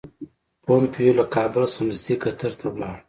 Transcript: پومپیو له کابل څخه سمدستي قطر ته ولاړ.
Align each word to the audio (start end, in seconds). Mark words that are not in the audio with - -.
پومپیو 0.65 1.17
له 1.19 1.25
کابل 1.35 1.63
څخه 1.65 1.73
سمدستي 1.75 2.15
قطر 2.23 2.51
ته 2.59 2.65
ولاړ. 2.69 2.95